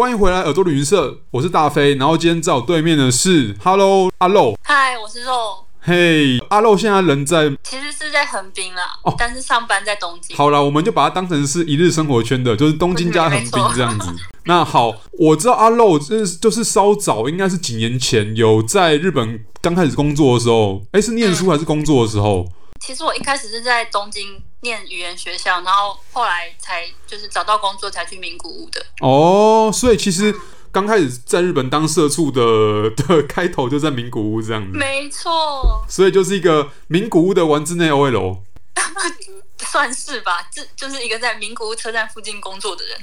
[0.00, 1.94] 欢迎回来耳朵旅行社，我是大飞。
[1.96, 5.66] 然后今天在我对面的是，Hello 阿肉，嗨，我是肉。
[5.78, 10.34] 嘿，阿肉现在人在，其实是在横滨啦，哦，但是上班在东京。
[10.34, 14.06] 好啦，我们就把它当成是一日生活圈的，就是东京加横滨 这样子。
[14.46, 22.46] 那好，我知道阿肉就是就是稍早，应该是几年前有在日本刚开始工作的时候，哎，是念书还是工作的时候？
[22.48, 28.84] 嗯其实我一开始是在东京念语言学校，然后后来才就是找到工作才去名古屋的。
[29.00, 30.34] 哦，所以其实
[30.72, 34.76] 刚开始在日本当社畜的的开头就在名古屋这样子。
[34.76, 35.84] 没错。
[35.88, 38.38] 所以就是一个名古屋的丸之内 OL。
[39.70, 42.96] 算是吧，这就是一个在名古屋车站附近工作的人。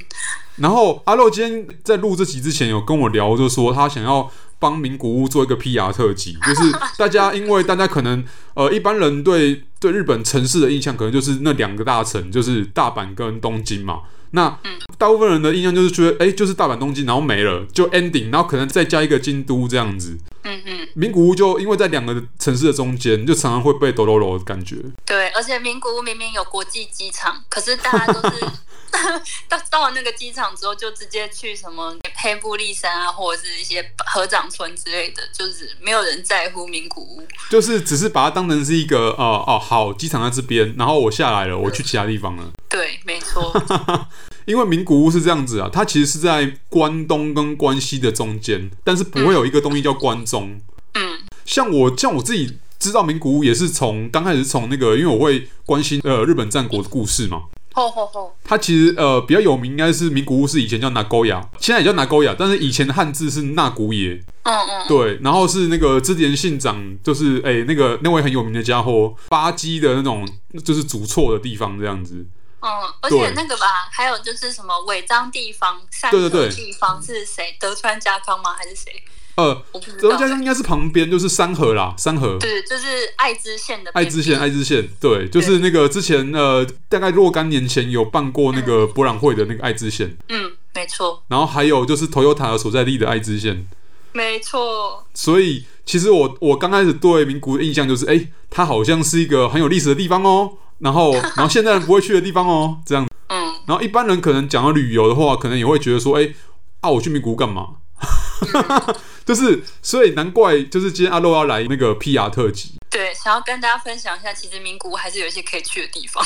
[0.57, 4.31] 然后阿肉今天在录这集之前有跟我聊，就说他想要。
[4.59, 13.99] 帮名古屋做一个 PR 特辑， 就是大家因为大家可能呃一般人对对日本城市的印象可能就是那两个大城，就是大阪跟东京嘛。
[14.31, 14.57] 那
[14.97, 20.17] 大部分人的印象就是觉得，哎，就是大阪、东京，然后没了，就 ending，然后可能再加一个京都这样子。
[20.47, 20.87] 嗯嗯。
[20.95, 24.77] 名古屋就因为在两个城市的中间，就常常会被抖抖抖的感觉。
[25.05, 28.45] 对，而且名古屋明明有国际机场，可是大家都是。
[29.49, 42.49] 到到了那个机场之后，就直接去什么黑布利山啊，或者是一些合掌村之类的，就是没有人在乎名古屋，就是只是把它当成是一个哦哦好，机场在这边，然后我下来了，我去其他地方了。
[42.77, 43.51] 对，没错。
[44.45, 50.61] 因为名古屋是这样子啊，它其实是在关东跟关西的中间，但是不会有一个东西叫关中。
[50.93, 57.45] 嗯，像我像我自己知道名古屋也是从刚开始从那个，因为我会关心呃日本战国的故事嘛。
[57.73, 58.35] 吼吼吼！
[58.43, 64.13] 它其实呃比较有名，应该是名古屋，是以前叫拿沟雅，现在也叫拿沟雅，但是以前的汉字是那古野。
[64.43, 64.87] 嗯嗯。
[64.87, 70.27] 对，然后是那个织田信长，就是哎、欸、那个那位很有名的家伙，巴基的那种
[70.63, 72.25] 就是主错的地方这样子。
[72.59, 72.69] 嗯，
[73.01, 77.55] 而且那个吧，还有就是什么违章地方、山口地方是谁？
[77.59, 78.55] 德川家康吗？
[78.57, 79.03] 还是谁？
[79.35, 79.63] 呃，
[80.01, 82.37] 德川家康应该是旁边，就是山河啦，山河。
[82.39, 83.91] 对，就是爱知县的。
[83.91, 90.17] 爱知县，爱知县，对，就是那个之前呃，大概若干年前有办过那个博览会的那个爱知县。
[90.29, 91.23] 嗯，没错。
[91.27, 93.67] 然后还有就是 Toyota 所在地的爱知县。
[94.13, 95.05] 没错。
[95.13, 100.53] 所以其实我我刚开始对名古屋的印象就是，哎，它好像是一个很有历史的地方哦。
[100.79, 103.07] 然后， 然后现在人不会去的地方哦，这样。
[103.27, 103.53] 嗯。
[103.65, 106.33] 然后一般人可能讲到旅游的话，可能也会觉得说，哎，
[106.81, 107.75] 啊，我去名古屋干嘛？
[109.25, 112.75] 就是，所以难怪，就是今天阿肉要来那个 PR 特辑。
[112.89, 116.23] 对，想要跟大家分享一下，其实名古屋还是有一些可以去的地方。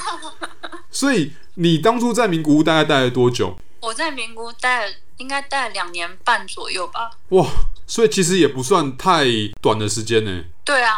[0.90, 3.56] 所以你当初在名古屋大概待了多久？
[3.80, 7.10] 我在名古屋待了，应该待了两年半左右吧。
[7.28, 7.46] 哇，
[7.86, 9.26] 所以其实也不算太
[9.60, 10.44] 短的时间呢。
[10.64, 10.96] 对啊，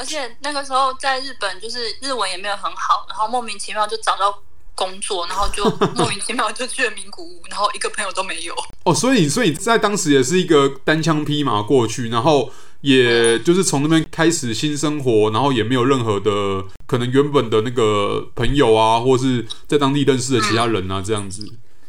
[0.00, 4.42] 而且那个时候在日本，就是日文也没有很好，然后莫名其妙就找到。
[4.72, 5.62] 工作，然后就
[5.94, 8.54] 莫名其妙就去了名古屋，然后一个朋友都没有。
[8.84, 12.50] 哦，所以所以在当时也是一个单枪匹马过去，然后
[12.80, 21.46] 也就是从那边开始新生活，然后也没有任何的可能原本的那个朋友啊，或是在当地认识的其他人啊，这样子。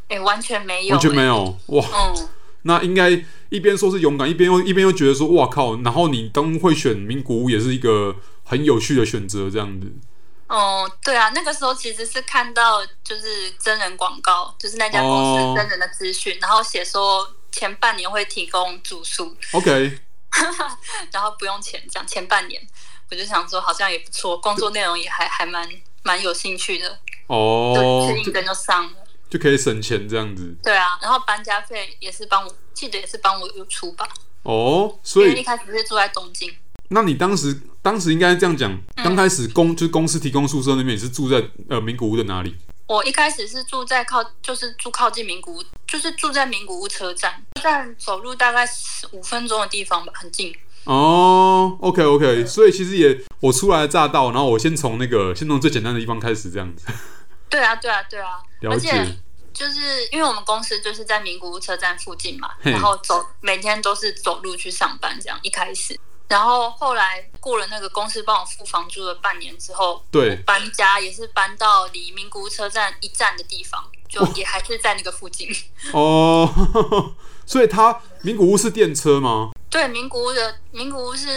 [0.09, 1.85] 哎、完全没有，完全没有哇。
[1.93, 2.27] 嗯，
[2.63, 3.09] 那应该
[3.49, 9.91] 一边说是勇敢，一边又一边又觉得说哇靠，然后你当会选名古屋也是一个很有趣的选择，这样子。
[10.47, 19.97] 哦、嗯，对啊，那个时候其实是看到就是真人广告，就是那家公司真人的资讯，哦、然后写说前半年会提供住宿，OK，
[21.11, 22.61] 然后不用钱，这样前半年，
[23.09, 25.69] 我就想说好像也不错，工作内容也还还蛮
[26.03, 27.73] 蛮有兴趣的，哦，
[28.09, 29.00] 就一个就上了
[29.31, 34.07] 就，可以省钱这样子，对啊，然后搬家费也是帮我，记得也是帮我有出吧，
[34.43, 36.53] 哦，所以一开始是住在东京。
[36.89, 42.53] 那你当时当时应该这样讲，刚开始公就是公司提供宿舍那边也是住在呃名古屋的哪里？
[42.87, 50.53] 我一开始是住在靠就是住靠近名古屋，就是住在名古屋车站，车站走路大概十五分钟的地方吧，很近。
[50.83, 56.85] 哦，OK OK，所以其实也我初来乍到，然后我先从那个先从最简单的地方开始这样子。
[57.51, 58.89] 对啊对啊对啊，而且
[59.53, 65.99] 就是因为我们公司就是在名古屋车站附近嘛，然后走每天都是走路去上班这样，一开始。
[66.29, 75.49] 然后后来过了那个公司帮我付房租的半年之后，对，搬家也是搬到离名古屋车站一站的地方，就也还是在那个附近。
[75.91, 77.15] 哦，哦，
[77.51, 79.51] 所以它名古屋是电车吗？
[79.69, 81.27] 对，名古屋的名古屋是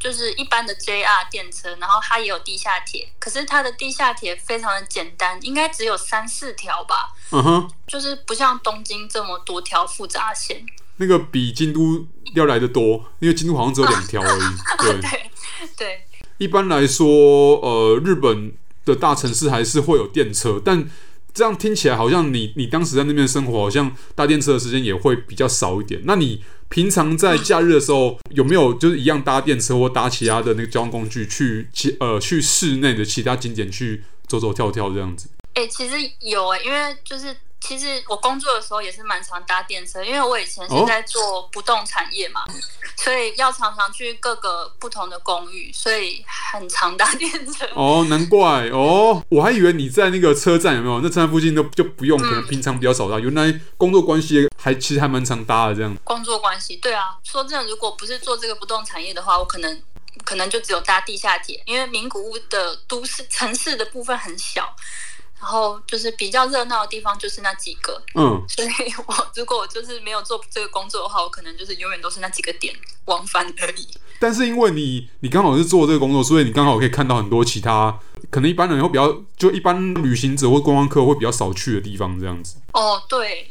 [0.00, 7.10] 就是一般的 JR 电车，然后它也有地下铁，可是它的地下铁非常的简单，应该只有三四条吧。
[7.30, 10.66] 嗯哼，就是不像东京这么多条复杂线。
[10.96, 14.42] 那个比京都要来得多，因为京都好像只有两条而已。
[14.82, 15.30] 对对，
[15.76, 16.06] 对。
[16.38, 17.06] 一般来说，
[17.60, 18.52] 呃，日本
[18.84, 20.88] 的大城市还是会有电车，但
[21.32, 26.00] 这样听起来好像你你当时在那边生活，好像搭电车的时间也会比较少一点。
[26.04, 35.28] 那你平常在假日的时候有没有就是一样搭电车或搭其他的那个交通工具去其呃去室内的其他景点去走走跳跳这样子？
[35.54, 37.36] 哎、其实有哎、因为就是。
[37.60, 42.52] 其实我工作的时候也是蛮常搭电车，因为我以前是在做不动产业嘛，哦、
[42.96, 47.68] 所以要常常去各个不同的公寓，所以很常搭电车。
[47.74, 51.00] 哦，难怪哦，我还以为你在那个车站有没有？
[51.00, 53.18] 那车站附近都就不用，可能平常比较少搭。
[53.18, 55.94] 嗯、原来工作关系还其实还蛮常搭的这样。
[56.02, 57.16] 工作关系，对啊。
[57.22, 59.82] 说真的，如果不是做这个不动产业的话，我可能
[60.24, 64.74] 可能就只有搭地下铁，因为名古屋的都市城市的部分很小。
[65.40, 68.68] 然后就是比较热闹的地方就是那几个，嗯，所以
[69.06, 72.74] 我如果我就是没有做这个工作的话，我可能就是永远都是那几个点
[73.06, 73.88] 往返而已。
[74.18, 77.98] 但是因为你你刚好是做这个工作，所以你刚好可以看到很多其他
[78.28, 82.56] 可能一般人会比较就一般旅行者或观光客会比较少去的地方，这样子。
[82.74, 83.48] 哦，对。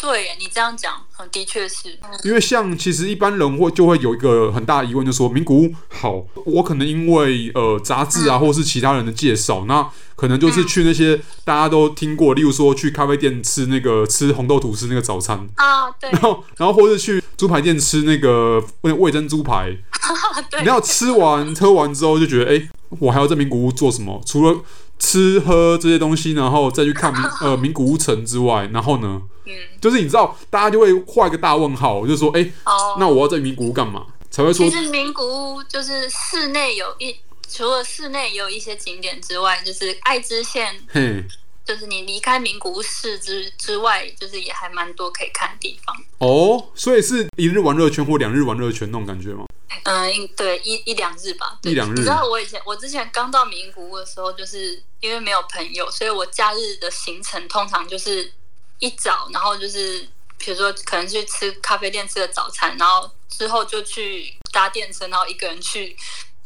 [0.00, 0.94] 对，你这样讲，
[1.30, 1.98] 的确是。
[2.24, 9.86] 因为像其实一般人会就会有一个很大的疑问，就是说名古屋好，我可能因为呃杂志啊，或是其他人的介绍，那
[10.16, 16.10] 可能就是去那些大家都听过，例如说去咖啡店吃那个吃红豆吐司那个早餐啊，对。
[16.12, 19.76] 然后然后或是去猪排店吃那个味味噌猪排，
[20.50, 20.62] 对。
[20.64, 22.68] 然后吃完 喝完之后就觉得，哎，
[23.00, 24.20] 我还要在名古屋做什么？
[24.24, 24.58] 除了
[25.00, 27.12] 吃喝这些东西，然后再去看
[27.42, 34.06] 呃名古屋城之外，然后呢，嗯，就是你知道，大家就会画一个大问号，就说，哎，哦，那我要在名古屋干嘛？
[34.30, 37.16] 才会说，其实名古屋就是室内有一，
[37.48, 41.24] 除了室内也有一些景点之外，就是爱知县，嘿。
[41.64, 46.70] 就是你离开名古屋市之之外，就是也还蛮多可以看的地方哦。
[46.74, 49.44] 所以是一日玩乐圈或两日玩乐圈那种感觉吗？
[49.84, 51.58] 嗯，对，一一两日吧。
[51.62, 51.94] 一两日。
[51.94, 58.32] 你知道我以前我之前刚到名古屋的时候，就是因为没有朋友，所以我假日的行程通常就是
[58.80, 60.06] 一早，然后就是
[60.38, 65.96] 比如说可能去吃咖啡店吃个早餐，然后之后就去搭电车，然后一个人去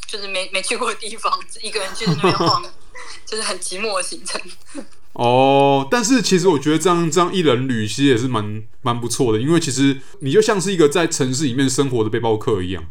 [0.06, 2.62] 就是没没去过的地方，一个人去那边晃，
[3.25, 4.40] 就是很寂寞的行程。
[5.14, 12.82] 哦，但是其实我觉得这样这样一人旅其实也是蛮蛮不错的，因为其实你就像是一个在城市里面生活的背包客一样，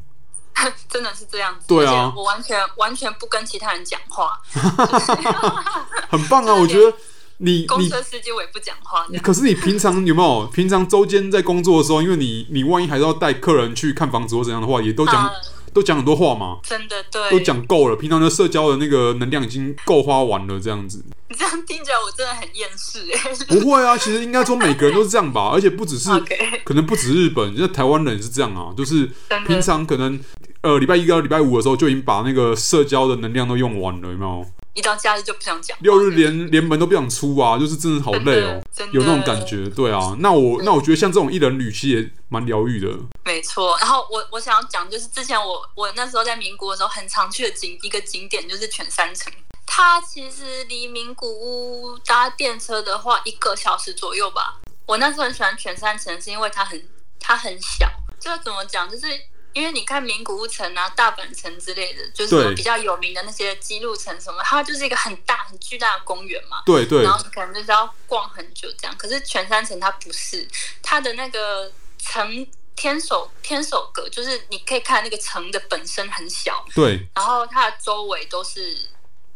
[0.89, 1.65] 真的是这样子。
[1.67, 4.39] 对啊，我完全完全不跟其他人讲话，
[6.09, 6.53] 很棒啊！
[6.53, 6.95] 我觉得
[7.39, 9.05] 你公车司机我也不讲话。
[9.21, 15.15] 可是你平常有没有 平常周间在工作的时候，因为你你万一还是要带客人去看房子或怎样的话，也都讲。
[15.15, 15.31] 啊
[15.73, 17.95] 都讲很多话嘛，真的对，都讲够了。
[17.95, 21.03] 平常的社交的那个能量已经够花完了，这样子。
[21.29, 23.59] 你这样听起来我真的很厌世哎。
[23.59, 26.09] 不会啊，其实应该说每个人都是这样吧， 而且不只是.
[26.63, 29.09] 可能不止日本，就台湾人也是这样啊，就是
[29.47, 30.19] 平常可能
[30.61, 34.45] 呃礼拜一到礼拜五的时候就已经把那个社交的能量都用完了，有没有？
[34.73, 38.61] 一到假日就不想讲，六日连连门都不想出啊，就是真的好累哦，
[38.91, 40.15] 有那种感觉，对啊。
[40.19, 42.89] 那我那我觉得像这种一人旅其实也蛮疗愈的。
[43.23, 49.31] 没错，然后我我想要讲就是之前我我那时候在民国的时候很常去的景一个景点就是犬山城，
[49.65, 54.59] 它其实离名古屋搭电车的话一个小时左右吧。
[54.85, 56.83] 我那时候很喜欢犬山城是因为它很
[57.19, 57.87] 它很小，
[58.19, 59.05] 这个怎么讲就是。
[59.53, 66.63] 因为你看名古屋城啊、大阪城之类的，就是比较有名的那些姬路城什么，它就是一个很大、很巨大的公园嘛。
[66.65, 67.03] 对对。
[67.03, 68.97] 然后你可能就是要逛很久这样。
[68.97, 70.47] 可是全山城它不是，
[70.81, 72.45] 它的那个城
[72.75, 76.65] 天守天守阁，就是你可以看那个城的本身很小。
[76.73, 77.07] 对。
[77.15, 78.77] 然后它的周围都是，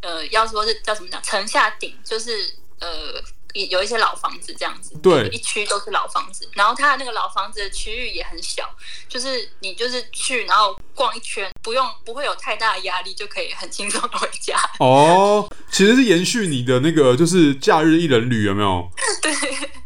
[0.01, 3.21] 呃，要说是叫什么讲，城下町就是呃。
[3.65, 8.63] 有一些老房子这样子，对，一区都是老房子，然后它的那个老房子的区域也很小，
[9.09, 14.55] 就是你就是去然后逛一圈，不用不会有太大的压力，就可以很轻松的回家。
[14.79, 18.89] 哦，其实是延续你的那个就是假日一人旅有没有？
[19.21, 19.33] 对，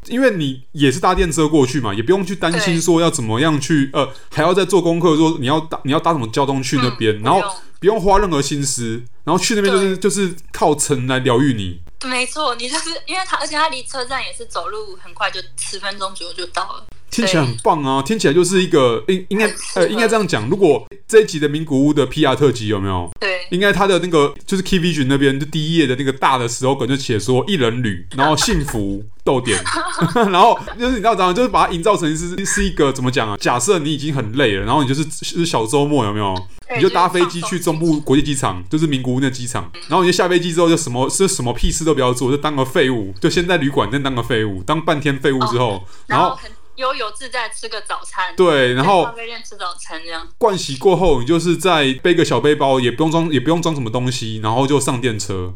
[0.08, 7.42] 因为你也是搭电车过去嘛，也不用去担心说要怎么样去呃，还要再做功课说你要搭你要搭什么交通去那边，嗯、然后
[7.80, 11.82] 不用花任何心思，然后去那边就是就是靠城来疗愈你。
[12.04, 16.86] 没错，你就是因为他，而且他离车站也是走路很快，就十分钟左右就到了。
[17.12, 18.02] 听起来很棒啊！
[18.02, 23.12] 听起来就是一个应应该呃应该这样讲，如果这一集的名古屋的 PR 特辑有没有？
[23.20, 29.62] 对，应该他的那个就是 Vision 那边就第一页的那个大的 slogan 就写说一人旅，然后幸福逗点，
[30.32, 33.36] 然后就是你知道怎样，就是把它营造成是是一个怎么讲啊？
[33.42, 36.34] 假设你已经很累了，然后你就是是小周末有没有？
[36.74, 46.40] 你就搭飞机去中部国际机场，就是名古屋那机场，然后你就下飞机之后就什么是什么屁事都不要做，就当个废物，就先在旅馆先当个废物，当半天废物之后，然后。
[46.82, 50.28] 悠游自在吃个早餐，对，然后咖啡店吃早餐这样。
[50.40, 55.54] 盥洗过后，你就是再背个小背包，也不用装，也不用装什么东西，然后就上电车。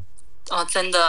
[0.52, 1.00] 哦，真的。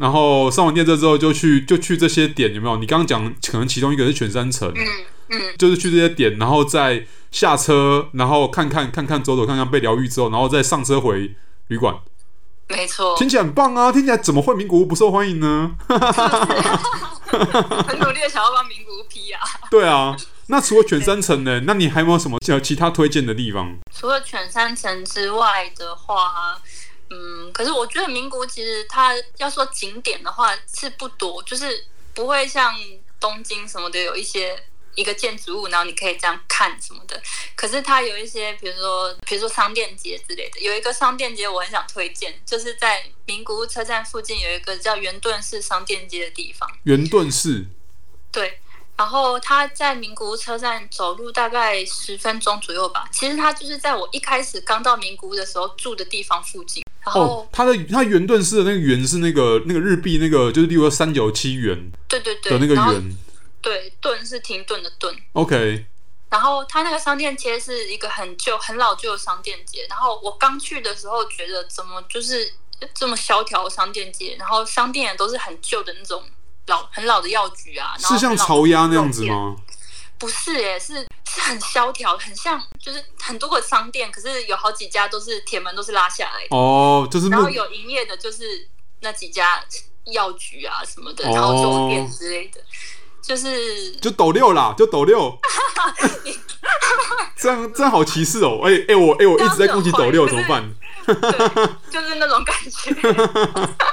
[0.00, 2.78] 然后上完电车之后，就去就去这些点，有没有？
[2.78, 4.86] 你刚刚讲可能其中一个是全山城，嗯
[5.28, 11.34] 嗯，就是去这些点，然后再下车，然后看看看看走走看看被疗愈之后，然后再上车回
[11.68, 11.94] 旅馆。
[12.68, 13.92] 没错，听起来很棒啊！
[13.92, 15.76] 听起来怎么会名古屋不受欢迎呢？
[17.86, 19.68] 很努力的想要帮名古屋 PR 啊。
[19.70, 20.16] 对啊，
[20.48, 21.60] 那除了犬山城呢？
[21.66, 23.76] 那你还有没有什么其他推荐的地方？
[23.94, 26.58] 除了犬山城之外的话。
[27.08, 32.74] 嗯，可是我觉得名古屋其实它要说景点的话是不多，就是不会像
[33.20, 34.60] 东京什么的有一些
[34.96, 37.22] 一个建筑物，然后你可以这样看什么的。
[37.54, 46.68] 可是它有一些，比如说比如说商店街之类的，有一个商店街我很想推荐，就是在名古屋车站附近有一个叫圆顿市商店街的地方。
[46.82, 47.66] 圆顿市，
[48.32, 48.58] 对。
[48.98, 53.06] 然后它在名古屋车站走路大概十分钟左右吧。
[53.12, 56.82] 其实它就是在我一开始刚到名古屋的时候住的地方附近。
[57.04, 63.16] 然后哦，它的它圆顿市的那个圆是那个那个日币那个就是例如说三九七元，对对对的那个圆，
[63.66, 65.12] 对，顿是停顿的顿。
[65.32, 65.84] OK。
[66.30, 69.84] 然后它那个商店街是一个很旧、很老旧的商店街。
[69.90, 72.54] 然后我刚去的时候觉得怎么就是
[72.94, 76.22] 这么萧条的商店街，然后商店也都是很旧的那种。
[76.68, 79.54] 老很老的药局啊，然后是像潮鸭那样子吗？
[80.18, 88.68] 不是耶，是是很萧条，很像就是很多个商店，可是有好几家都是铁门都是拉下来的哦，就是然后有营业的，就是
[88.98, 89.64] 那几家
[90.06, 92.60] 药局啊什么的，然后酒店之类的，
[93.26, 95.36] 就是就抖六啦，就抖六，
[97.36, 98.60] 这样这样好歧视哦！
[98.64, 100.74] 哎、欸、哎、欸，我哎、欸、我一直在攻击抖六，怎么办？
[101.06, 101.14] 对，
[101.90, 102.94] 就是那种感觉。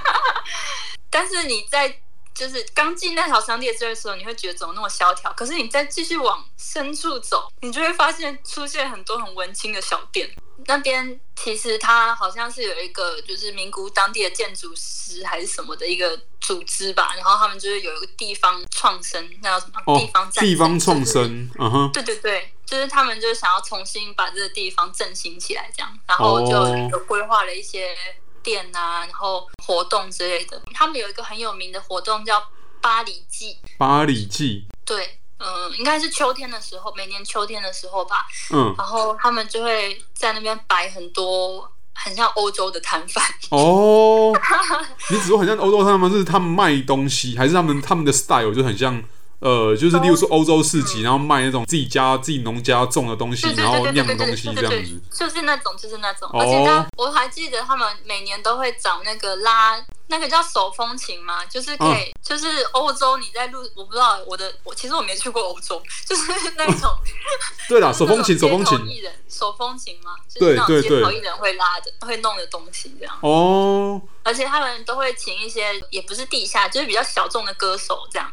[1.10, 2.03] 但是你在。
[2.34, 5.32] 就是刚进那条商店街的时候，你会觉得怎么那么萧条？
[5.34, 10.30] 可是你再继续往深处走，你就会发现出现很多很文青的小店。
[10.66, 17.14] 那边其实它好像是有一个，就是名古屋当地的建筑师还是什么的一个组织吧。
[17.16, 19.94] 然后他们就是有一个地方创生，那叫什么？
[19.94, 21.50] 哦、地方地方创生。
[21.60, 21.92] 嗯哼。
[21.92, 27.96] 对对对，就是他们就是想要重新把这个地方振兴起来，这样，然后就有规划了一些。
[28.44, 32.44] 店啊，然后活动之类的，他们有一个很有名的活动叫
[32.82, 33.58] 巴黎季。
[33.78, 38.26] 巴黎季，对，嗯，应该是秋天的时候，每年秋天的时候吧。
[38.52, 43.24] 嗯，然后他们就会在那边摆很多很像欧洲的摊贩。
[43.50, 44.32] 哦，
[45.10, 46.12] 你只说很像欧洲摊贩？
[46.12, 49.04] 是他们卖东西，还是他们他们的 style 就很像？
[49.44, 56.30] 呃，就是例如说欧洲市集，然后卖那种自己家自己农家种的东西，然后酿的东西这样子，就是那种，就是那种。
[56.32, 66.90] 而且他，我还记得他们每年都会找那个拉，那个叫手风琴嘛，就是可以，就是欧洲你在路，我不知道我的，我其实我没去过欧洲，就是那种。
[67.68, 68.88] 对啦，手风琴，手风琴。
[68.88, 73.14] 艺人，手风琴嘛，就是那种街头艺人会拉的，会弄的东西这样。
[73.22, 74.02] 哦。
[74.24, 78.32] 而且他们都会请一些，也不是地下，就是比较小众的歌手这样。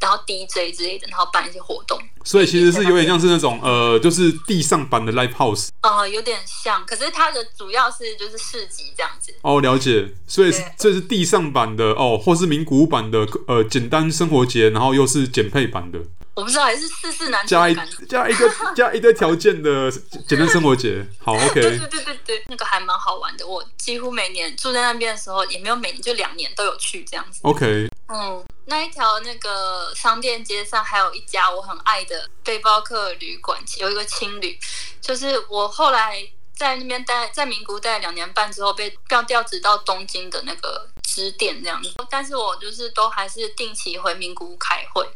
[0.00, 5.68] 然后 DJ 之类的，然后办一些活动，所以其实是有点像是那种呃，就是地上版的 live house。
[5.82, 9.32] 呃，有点像，可是它的主要是就是市集这样子。
[9.42, 15.98] 哦，了解，所以这是地上版的哦，或是名古屋版的呃简单生活节，然后又是简配版的。
[16.40, 17.76] 我不知道，还是四四男加一
[18.08, 19.90] 加一个 加一个条件的
[20.26, 21.06] 简单生活节。
[21.18, 21.60] 好， OK。
[21.60, 23.46] 对对对对对，那个还蛮好玩的。
[23.46, 27.40] 我几乎每年住在那边的时候，也没有每年，就两年都有去这样子。
[27.42, 27.88] OK。
[28.08, 34.58] 嗯，那一条那个商店街上还有一家我很爱的背包客旅馆，有一个青旅。
[35.00, 41.92] 就是我后来在那边待，在名古屋待了两年半之后，被调调职到东京的那个支店这样子。
[42.10, 45.08] 但是我就是都还是定期回名古屋开会，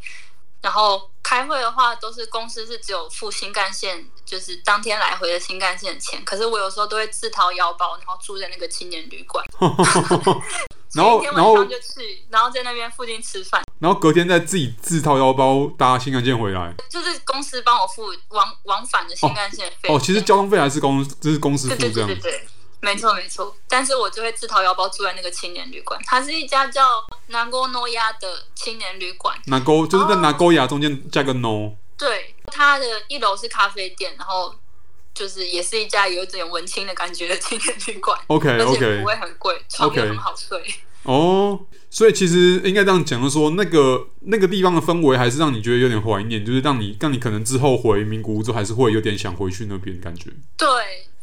[0.65, 6.25] 然后开会的话都是公司是只有付新干线，就是当天来回的新干线的钱。
[6.25, 9.45] 可是我有时候都会自掏腰包，然后住在那个青年旅馆。
[10.95, 16.73] 然后，然后就去，然后在那边附近吃饭，然后隔天再自己自掏腰包搭新干线回来。
[16.89, 19.93] 就是公司帮我付往往返的新干线费。
[19.93, 22.07] 哦，其实交通费还是公，就是公司付这样。
[22.07, 22.49] 对对对对，
[22.85, 23.57] 没错没错。
[23.69, 26.83] 但是我就会自掏腰包住在那个青年旅馆，它是一家叫
[27.31, 29.37] Nagonoya 的青年旅馆。
[29.47, 31.73] Nago 就是在 Nagoya 中间加个 no。
[31.97, 34.55] 对，它的一楼是咖啡店，然后。
[35.15, 40.61] 就是也是一家有一点文青的感觉的青年旅馆，OK OK，不会很贵，床也很好睡。
[41.05, 41.57] 哦，
[41.89, 50.33] 所以其实应该这样讲，就说那个那个地方的氛围还是让你觉得有点怀念，就是让你让你可能之后回名古屋之后还是会有点想回去那边感觉。
[50.57, 50.67] 对，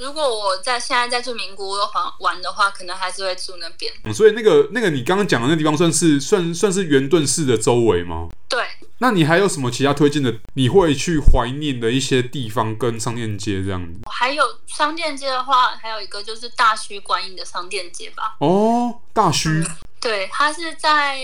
[0.01, 3.93] 如果我在现在在住名古屋的话玩的话，可能还是会住那边。
[4.03, 8.29] 嗯，所以那个那个你刚刚讲的那个地方算是算算是圆顿寺的周围吗？
[8.50, 8.65] 对。
[8.98, 10.36] 那你还有什么其他推荐的？
[10.55, 14.00] 你会去怀念的一些地方跟商店街这样子？
[14.12, 18.36] 还有商店街的话，还有一个就是大须观音的商店街吧。
[18.39, 19.67] 哦，大须、嗯。
[20.00, 21.20] 对，它是在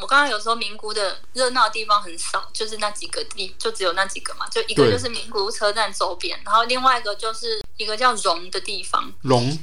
[0.00, 4.46] 我刚刚有说名古屋的热闹地方很少，就是那几个地，就只有那几个嘛。
[4.48, 9.12] 就一个就是名古屋车站周边，然后另外一个就是一个叫荣的地方。
[9.22, 9.58] 荣。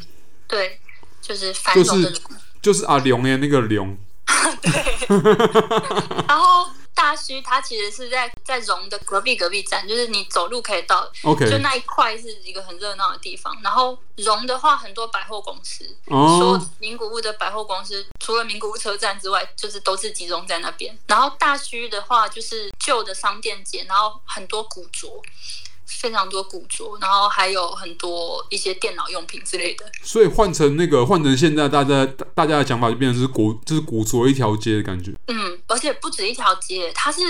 [0.48, 0.80] 对，
[1.22, 2.22] 就是繁荣的荣。
[2.62, 3.98] 就是阿龙耶，那个龙。
[4.62, 5.08] 对。
[6.28, 6.70] 然后。
[7.06, 13.56] 大须它其实是在在荣的隔壁隔壁站，就是你走路可以到，OK，就那一块是一个很热闹的地方。
[13.62, 20.98] 然后荣的话，很多百货公司，哦，说名古屋的百货公司除了名古屋车站之外，就是都是集中在那边。
[21.06, 25.22] 然后大须的话，就是旧的商店街，然后很多古着。
[25.86, 29.86] 非常多古着，然后还有很多一些电脑用品之类的。
[30.04, 35.14] 所以换成那个换成现在大家大家的讲法，就变成是古就是古着一条街的感觉。
[35.28, 37.22] 嗯，而且不止一条街，它是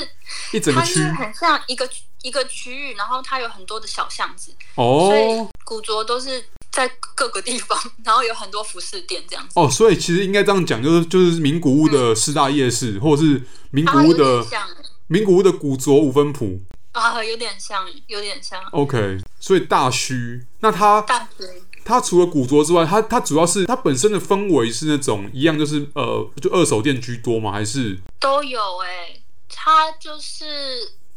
[0.51, 1.88] 一整个区，很像一个
[2.24, 4.51] 一个区域，然后它有很多的小巷子。
[4.75, 9.59] 哦，所以古着都是在各个地方，然后有很多服饰店这样子。
[9.59, 14.67] 哦，所以其实应该这样讲，就是就是名古屋的四大夜市，嗯、或者是名古屋的、啊、
[15.07, 16.62] 名古屋的古着五分埔。
[16.95, 18.63] 啊，有点像，有点像。
[18.71, 21.43] OK，所以大须，那它大须，
[21.83, 27.51] 它除了古着之外，它它主要是它本身的氛围是那种一样，就是呃，就二手店居多吗？
[27.51, 30.45] 还是都有哎、欸，它就是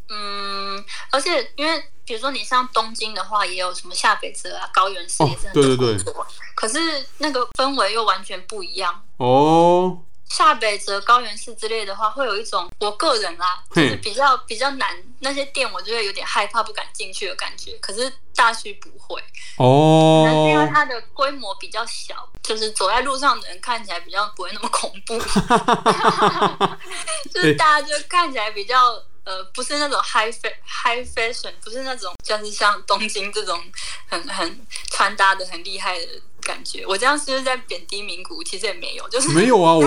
[0.09, 6.13] 嗯，而且因为比如说你像东京的话，也有什么下北泽啊、高原寺也是很多、哦、对对对，
[6.57, 6.79] 可是
[7.19, 10.01] 那个氛围又完全不一样哦。
[10.29, 17.73] 下北泽、高原寺之类的话，会有一种我个人啦，就是比较比较难那些店，我就会有点害怕，不敢进去的感觉。
[17.79, 19.21] 可是大区不会
[19.57, 25.19] 哦，可能是因为它的规模比较小，就是走在路上的人看起来比较不会那么恐怖，
[27.33, 33.61] 就是大家就看起来比较呃，不是那种 high fa high fashion，不是那种就是像东京这种
[34.07, 36.07] 很很穿搭的很厉害的。
[36.41, 38.45] 感觉我这样是不是在贬低名古屋？
[38.45, 39.75] 其实也没有，就是没有啊。
[39.75, 39.83] 我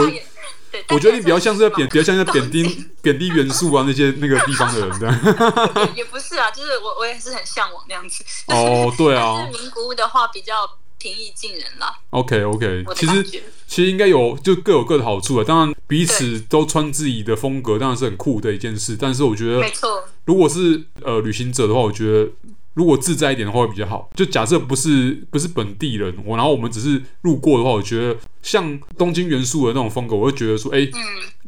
[0.90, 5.20] 我觉得你比较像是在贬，比较像是在贬低贬低元素啊那些那个地方的人这样。
[5.96, 8.24] 也也不是啊，就是我我也是很向往那样子。
[8.48, 9.48] 哦，对啊。
[9.52, 10.54] 名古屋的话比较
[10.98, 11.94] 平易近人啦。
[12.10, 15.44] OK OK，其实其实应该有就各有各的好处啊。
[15.46, 18.98] 当然彼此都穿自己的风格，当然是很酷的一件事。
[19.00, 20.04] 但是我觉得，没错。
[20.26, 22.30] 如果是呃旅行者的话，我觉得。
[22.74, 24.10] 如果自在一点的话会比较好。
[24.16, 31.00] 就假设不是不是本地人，我然后我们只是路过的话，我觉得像东京元素的那种风格，我会觉得说，哎、欸，嗯、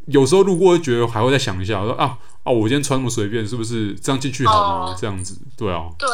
[0.08, 4.54] 有时候路过会觉得还会再想一下，说啊啊，我今天穿那么随便，是不是这样进去好
[4.86, 4.92] 吗？
[4.92, 5.90] 哦、这样子，对啊。
[5.98, 6.08] 对，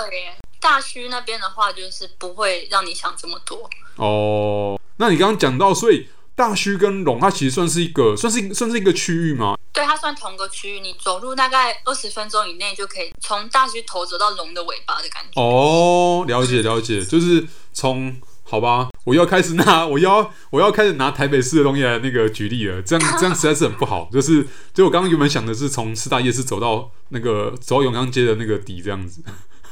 [0.59, 3.69] 大区那边的话，就是不会让你想这么多。
[3.95, 6.07] 哦，那你刚刚讲到，所以。
[6.39, 9.57] 大须跟龙，它其实算是一个，算是算是一个区域吗？
[9.73, 15.41] 对，它算同个区域，你走路大概二十分钟以内就可以从大须头走到龙的尾巴的感觉。
[15.41, 24.07] 哦，了解了解，就是从好吧，我要开始拿，我要我要开始拿台北市的东西来那个举例了，这样这样实在是很不好。
[24.09, 29.21] 就是，就我刚刚原本想的是从四大夜市走到那个走到永康街的那个底这样子。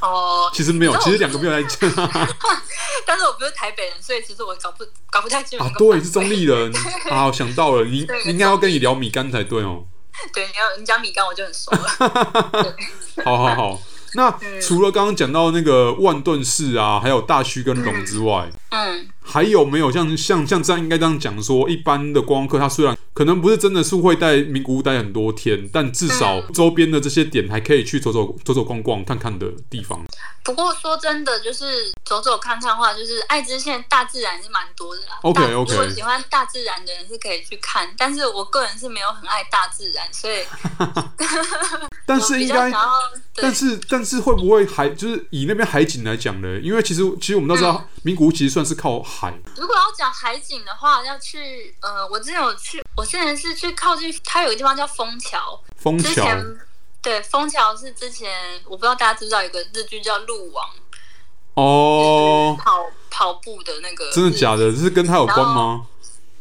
[0.00, 1.90] 哦，其实没有，其实两个没有在见。
[3.06, 5.64] 但是我不是台北人，所以其实我搞不搞不太清楚。
[5.64, 6.72] 啊，对，是中立人
[7.10, 9.84] 啊，我想到了，你应该要跟你聊米干才对哦。
[10.32, 12.76] 对，你要你讲米干，我就很熟了。
[13.24, 13.82] 好好好，
[14.14, 14.30] 那
[14.60, 22.96] 除了刚刚讲到那个万顿市啊，还有大须跟龙之外，嗯，还有没有像像像这样应该这样讲说，一般的观光客他虽然。
[23.14, 30.00] 可能不是真的是会在名古屋待很多天，但至少周边的这些点还可以去走走走走逛逛看看的地方。
[30.44, 35.18] 不过说真的，就是走走看看的话，就是爱知县大自然是蛮多的啦。
[35.22, 40.36] OK OK，如果喜欢大自然的人是可以去看，但是我个人是没有很爱大自然，所以。
[42.06, 42.72] 但是应该，
[43.34, 46.58] 但是但是会不会海就是以那边海景来讲呢？
[46.60, 49.34] 因为其实其实我们都知道，名古屋其实算是靠海。
[49.56, 53.04] 如果要讲海景的话，要去呃，我之前有去我。
[53.04, 55.60] 之前是去靠近，它有个地方叫枫桥。
[55.76, 56.36] 枫桥桥。
[57.02, 60.66] 对，枫桥是之前我不知道大家知不知道有个日剧叫《鹿王》。
[61.54, 62.56] 哦。
[62.60, 64.10] 跑跑步的那个。
[64.12, 64.70] 真的假的？
[64.70, 65.86] 这是跟他有关吗？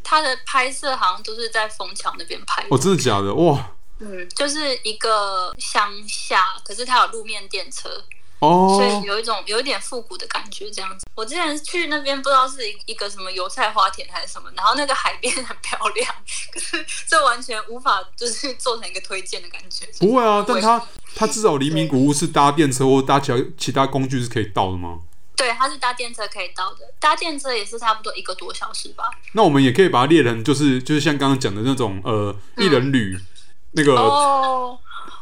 [0.04, 2.68] 他的拍摄好像都是在枫桥那边拍的。
[2.70, 3.34] 哦，真的假的？
[3.34, 3.72] 哇。
[4.00, 7.90] 嗯，就是一个乡下，可是它有路面电车。
[8.40, 11.06] 哦，所以有一种有一点复古的感觉，这样子。
[11.16, 16.16] 我之前去那边，不知道是一一个什么油菜花田还是什么，然后那个海边很漂亮，
[16.54, 19.88] 可是这完全无法就是做成一个推荐的感觉。
[20.00, 20.82] 不会啊，但它
[21.16, 25.00] 它至少黎明古屋是搭电车或搭其他其他工具是可以到的吗？
[25.36, 29.06] 对，它是搭电车可以到的，搭电车也是差不多一个多小时吧。
[29.32, 33.26] 那我们也可以把它列成就是就是像刚刚讲的那种呃一人旅、嗯、
[33.72, 33.96] 那个。
[33.96, 34.80] 哦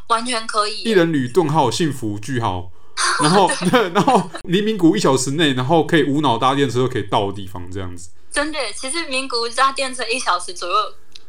[0.08, 0.82] 完全可以。
[0.82, 2.70] 一人旅顿号幸福句号，
[3.22, 8.10] 然后对，然后离名古屋一小时内，然后可以无脑搭电车就可以到的地方，这样子。
[8.32, 10.74] 真的，其实名古屋搭电车一小时左右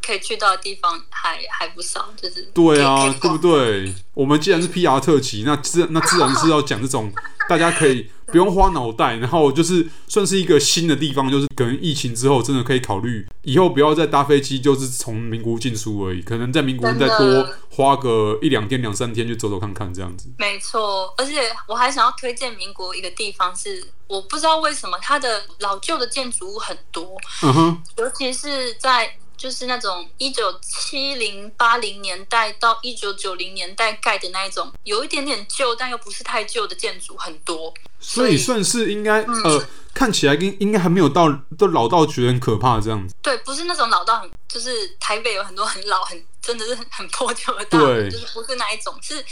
[0.05, 3.93] 可以去到的地方还还不少，就是对啊，对不对？
[4.13, 7.11] 我们既然是 PR 特辑，那自那自然是要讲这种
[7.49, 8.09] 大家可以。
[8.27, 20.29] 不用花脑袋，然后就是算是一个新的地方，就是可能疫情之后真的可以考虑以后不要再搭飞机，就是从名古屋进出而已，可能在名古屋再多花个一两天、两三天就走走看看这样子。
[20.37, 29.17] 没错，而且我还想要推荐民国一个地方是，我不知道为什么它的老旧的建筑物很多，嗯哼，尤其是在。
[29.37, 43.15] 就是那种一九七零八零年代到一九九零年代盖的那一种，有一点点旧，但又不是太旧的建筑很多，所以，算是应该、嗯、呃，看起来应应该还没有到都老到觉得很可怕这样子。
[43.21, 49.23] 对，不是那种老到很，就是台北有很多很老很真的是很很破旧的大楼，就是不是那一种是。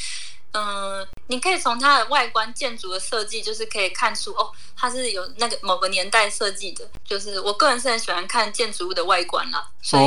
[0.58, 6.88] 嗯，你可以从它的外观建筑的设计，就是可以看出哦，它是有那个某个年代设计的。
[7.04, 10.04] 就是我个人是很喜欢看建筑物的外观啦，所以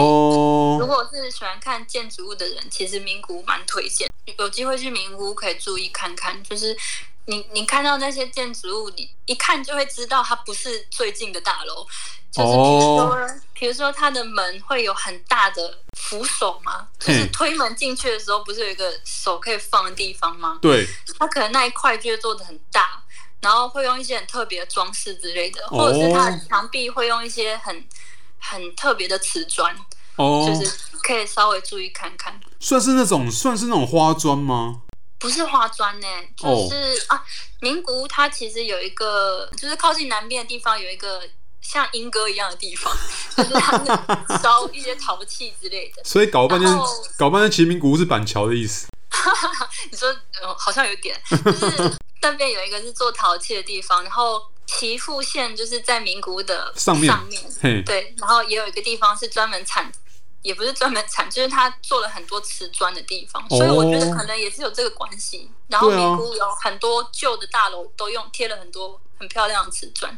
[0.78, 4.09] 如果是喜欢看建筑物的人，其实名古屋蛮推荐。
[4.37, 6.76] 有机会去名古屋可以注意看看，就是
[7.29, 11.87] 你你看到那些建筑物，你一看就会知道它不是最近的大楼。
[12.31, 16.88] 就是比如说，比如说它的门会有很大的扶手吗？
[16.99, 20.59] 就是推门进去的时候，不是有一个手可以放的地方吗？
[20.62, 20.87] 对，
[21.19, 23.03] 它可能那一块就会做的很大，
[23.41, 27.87] 然后会用一些很特别的装饰之类的，或者是它的墙壁会用一些很
[28.38, 29.75] 很特别的瓷砖，
[30.17, 30.71] 哦，就是
[31.03, 32.38] 可以稍微注意看看。
[32.59, 34.83] 算是那种算是那种花砖吗？
[35.18, 37.24] 不是花砖呢，就是啊，
[37.61, 41.22] 名古屋它其实有一个，就是靠近南边的地方有一个。
[41.61, 42.96] 像莺歌一样的地方，
[43.37, 46.02] 就是他们烧一些陶器之类的。
[46.02, 46.78] 所以搞半天，
[47.18, 48.87] 搞半天，其实名古屋是板桥的意思。
[49.90, 50.09] 你说，
[50.40, 59.92] 呃，好像有点，就是那边有一个是做陶器的地方，然后岐阜县就是在名古屋的上面，上面，对，然后也有一个地方是专门产，
[60.42, 65.51] 也不是专门产，就是他做了很多瓷砖的地方，所以我觉得可能也是有这个关系。
[65.51, 70.16] 哦、然后名古屋有很多旧的大楼都用贴了很多很漂亮的瓷砖。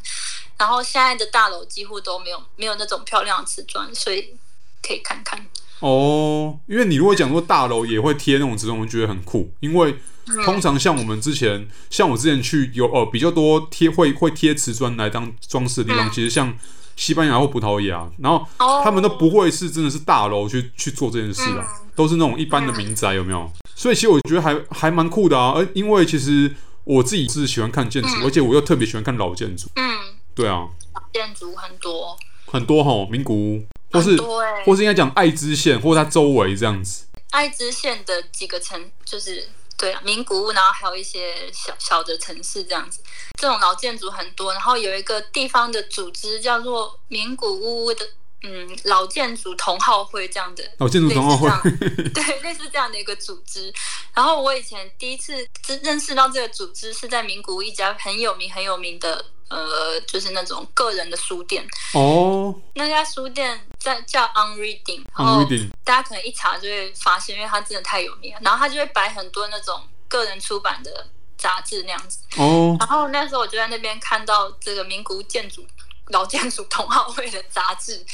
[0.59, 4.35] 然后现在的大楼几乎都没有没有那种漂亮的瓷砖，所以
[4.83, 5.44] 可以看看
[5.80, 6.59] 哦。
[6.66, 9.50] 因为你如果讲说大楼也会贴那种瓷砖，我觉得很酷。
[9.61, 9.96] 因为
[10.44, 16.54] 通常像我们之前，嗯、像我之前去有呃比较多贴会会贴瓷砖来当装饰的地方，嗯、其实像
[17.00, 18.46] 西班牙或葡萄牙，然后
[18.84, 23.50] 他们都不会是真的是大楼去去做这件事啊，嗯、都是那种一般的民宅，有没有？
[23.74, 25.54] 所以其实我觉得还还蛮酷的啊。
[25.56, 29.66] 而因为其实我自己是喜欢看建筑，嗯、而且我又特别喜欢看老建筑。
[29.76, 29.98] 嗯。
[30.34, 30.68] 对啊，
[31.12, 37.06] 建筑很多很多哈，名古屋或是、欸、或是应该讲爱知县或它周围这样子。
[37.30, 39.48] 爱知县的几个城就是
[39.80, 43.02] 对啊，名古屋，然后还有一些小小的城市这样子，
[43.40, 44.52] 这种老建筑很多。
[44.52, 48.06] 然后有一个地方的组织叫做名古屋的
[48.42, 51.70] 嗯老建筑同好会这样的老建筑同好会，
[52.12, 53.72] 对，类似这样的一个组织。
[54.14, 55.48] 然后我以前第一次
[55.82, 59.24] 认识到这个组织是在名古屋一家很有名很有名的。
[59.50, 65.44] 呃，就是那种个人的书店哦，那家书店在叫 On Reading，然后
[65.84, 68.40] 大家可能一查就会发现，因为它真的太有名了。
[68.42, 72.76] 然后它就会摆很多那种个人出版的杂志那样子哦。
[72.78, 75.66] 然后那时候我就在那边看到这个名古屋建筑
[76.10, 78.06] 老建筑同好会的杂志，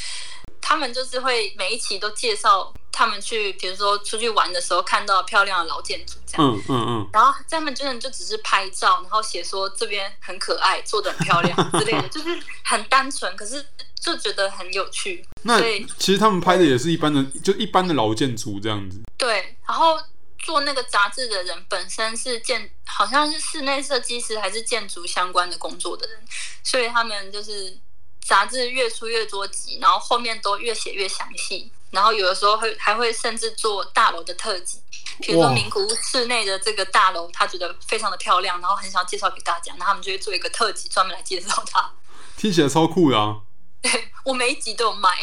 [0.60, 2.72] 他们就是会每一期都介绍。
[2.96, 13.62] 他们去，比如说出去玩的时候，看到漂亮的老建筑，这样，嗯嗯嗯，然后他们真的就只是拍照，然后写说这边很可爱，做的很漂亮之类的， 就是很单纯，可是
[14.00, 15.22] 就觉得很有趣。
[15.42, 15.60] 那
[15.98, 18.98] 其实他们拍的也是一般的，就一般的老建筑这样子。
[19.18, 20.00] 对，然后
[20.38, 26.18] 做那个杂志的人本身是建，好像是室内设计师还是建筑相关的工作的人，
[26.62, 27.76] 所以他们就是
[28.24, 31.70] 杂志越出越多集，然后后面都越写越详细。
[31.90, 34.78] 然后有的时候会还会甚至做大楼的特辑，
[35.20, 41.90] 比如说名古屋市内的这个大楼，他觉得非常的漂亮，然后很想介绍给大家，那他们就会做一个特辑，专门来介绍它。
[42.36, 43.36] 听起来超酷的啊！
[43.80, 45.16] 对， 我每一集都有买，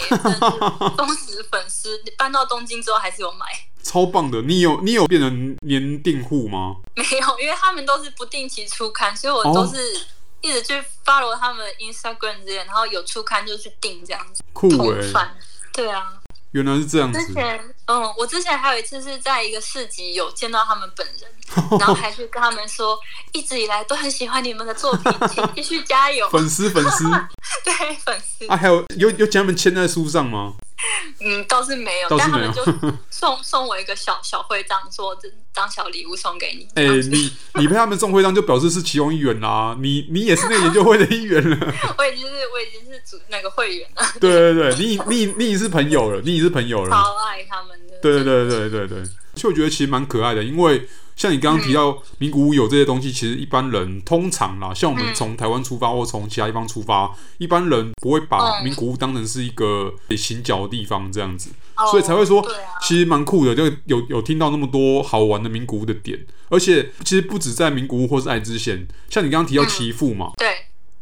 [0.98, 2.02] 忠实粉丝。
[2.18, 3.46] 搬到东京之后还是有买，
[3.84, 4.42] 超棒的。
[4.42, 6.78] 你有你有变成年订户吗？
[6.96, 10.08] 没有，因为他们都是不定期出刊，所以我都是
[10.42, 10.74] 一直去
[11.06, 14.44] follow 他们 Instagram 这些，然后有出刊就去订这样子。
[14.54, 15.36] 酷哎、欸！
[15.72, 16.20] 对啊。
[16.54, 17.20] 原来是这样子。
[17.20, 22.98] 之前，嗯，我之前还有一次是在一个市集有见到他们本人，然后还去跟他们说，
[23.32, 26.30] 一直以来都很喜欢你们的作品，请继续加油。
[26.30, 27.04] 粉丝，粉丝，
[27.66, 28.48] 对，粉丝。
[28.48, 30.54] 啊，还有有有请他们签在书上吗？
[31.20, 36.68] 嗯，倒是没有，倒是没有，但他们就送 送我一个小小徽章，说这当小礼物送给你。
[36.76, 39.76] 哎、欸，你你陪他们送徽章，就表示是其中一员啦。
[39.80, 41.58] 你你也是那个研究会的一员了。
[41.98, 44.04] 我已经是我已经是主那个会员了。
[44.20, 46.90] 对对对，你你你已是朋友了，你已是朋友了。
[46.90, 47.94] 超爱他们的。
[48.02, 49.04] 对对对对对对，
[49.36, 50.88] 其实我觉得其实蛮可爱的，因为。
[51.16, 61.52] 像你刚刚提到名古屋有这些东西，其实一般人通常啦，像我们从台湾出发或从其他地方出发，一般人不会把名古屋当成是一个行脚的地方这样子，
[61.92, 62.46] 所以才会说，
[62.82, 70.48] 其实蛮酷的，就有有听到那么多好玩的名古屋的点，而且其实不止在名古屋或是爱知县，像你刚刚提到岐阜嘛，对，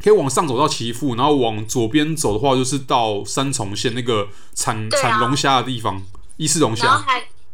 [0.03, 6.03] 可以往上走到岐阜，然后往左边走的话，就是到三重县那个产产龙虾的地方，
[6.37, 7.03] 伊势龙虾。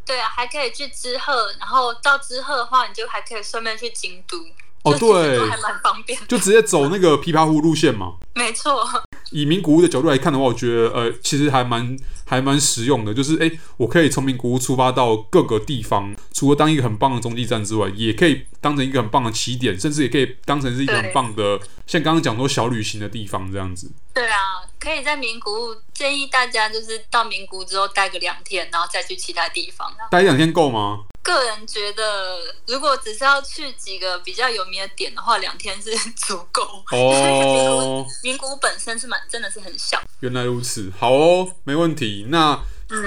[0.08, 4.38] 对啊，还可以去知鹤，然后到知鹤的话，你就还可以顺便去京都。
[4.84, 8.13] 哦，对，还蛮方便，就直接走那个琵琶湖路线嘛。
[8.34, 8.88] 没错。
[9.32, 13.13] 以名古屋的角度来看的话，我觉得呃，其实还蛮还蛮实用的。
[13.13, 23.92] 就是哎，我可以从名古屋出发到各个地方，除了当一个很棒的中继站之外，也可以当成一个很棒的起点，甚至也可以当成是一个很棒的，像刚刚讲说小旅行的地方这样子。
[24.13, 29.92] 对啊，可以在名古屋，建议大家就是到名古屋之后待个两天，然后再去其他地方。
[30.10, 31.02] 待两天够吗？
[31.28, 36.63] 个人觉得，如果只是要去几个比较有名的点的话，两天是 足够。
[36.92, 40.02] 哦， 名古屋本身是蛮真的是很小。
[40.22, 42.28] 原来如此，好哦，没问题。
[42.30, 42.58] 那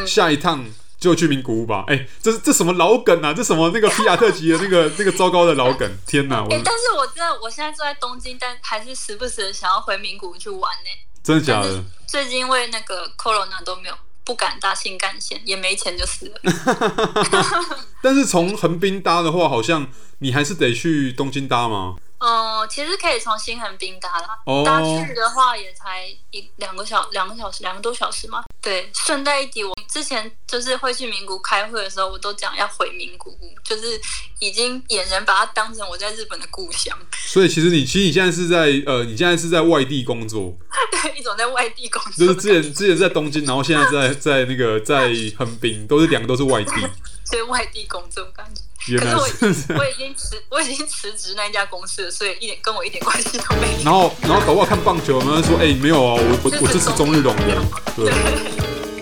[0.07, 1.85] 下一趟就去名古屋吧。
[1.89, 3.33] 哎、欸，这这什么老梗啊？
[3.33, 5.91] 这什么那个皮亚特级的那个 那个糟糕的老梗？
[6.07, 6.45] 天哪！
[6.51, 10.91] 哎、欸、但是我真的我现在住在东京，但还是时不时的想要回名古屋去玩呢。
[11.23, 11.83] 真的假的？
[12.07, 13.95] 最近因为那个 Corona 都没有。
[14.31, 16.41] 不敢搭新干线，也没钱就死了。
[18.01, 19.89] 但是从横滨搭的话，好像
[20.21, 21.97] 你还是得去东京搭吗？
[22.21, 24.29] 哦、嗯，其实可以从新横滨搭啦。
[24.47, 28.45] 哦、搭去的话也才一两个小两个小时，两个多小时嘛。
[28.61, 33.99] 对，顺带一提，我之前就是会去名古屋开会的时候，我都讲要回名古屋，就是
[34.39, 36.97] 已经俨然把它当成我在日本的故乡。
[37.27, 40.55] 所以其实你其实你现在是在呃，你现在是在外地工作。
[40.93, 42.27] 对，一种在外地工作。
[42.27, 46.73] 就是之前之前在东京，然后现在在在那个在横滨，都是两个都是外地。
[47.25, 48.63] 所以外地工作感觉。
[48.99, 53.85] 可是我 我已经辞我已经辞职那一家公司了，所以一点跟我一点关系都没有。
[53.85, 57.63] 然后然后搞不好看棒球，有没有说哎、欸、没有啊，我我我支持中日龙的，
[57.97, 58.07] 对。
[58.07, 58.13] 对